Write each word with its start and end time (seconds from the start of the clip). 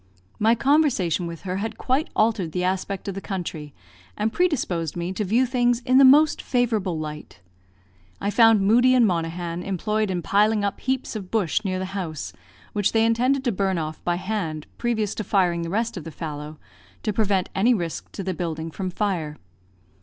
My 0.39 0.55
conversation 0.55 1.27
with 1.27 1.41
her 1.43 1.57
had 1.57 1.77
quite 1.77 2.09
altered 2.15 2.53
the 2.53 2.63
aspect 2.63 3.07
of 3.07 3.13
the 3.13 3.21
country, 3.21 3.71
and 4.17 4.33
predisposed 4.33 4.97
me 4.97 5.13
to 5.13 5.23
view 5.23 5.45
things 5.45 5.79
in 5.81 5.99
the 5.99 6.03
most 6.03 6.41
favourable 6.41 6.97
light. 6.97 7.39
I 8.19 8.31
found 8.31 8.61
Moodie 8.61 8.95
and 8.95 9.05
Monaghan 9.05 9.61
employed 9.61 10.09
in 10.09 10.23
piling 10.23 10.65
up 10.65 10.79
heaps 10.81 11.15
of 11.15 11.29
bush 11.29 11.63
near 11.63 11.77
the 11.77 11.85
house, 11.93 12.33
which 12.73 12.93
they 12.93 13.05
intended 13.05 13.43
to 13.43 13.51
burn 13.51 13.77
off 13.77 14.03
by 14.03 14.15
hand 14.15 14.65
previous 14.79 15.13
to 15.13 15.23
firing 15.23 15.61
the 15.61 15.69
rest 15.69 15.95
of 15.97 16.03
the 16.03 16.09
fallow, 16.09 16.57
to 17.03 17.13
prevent 17.13 17.49
any 17.53 17.75
risk 17.75 18.11
to 18.13 18.23
the 18.23 18.33
building 18.33 18.71
from 18.71 18.89
fire. 18.89 19.37